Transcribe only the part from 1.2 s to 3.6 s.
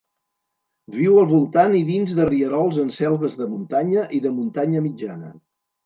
al voltant i dins de rierols en selves de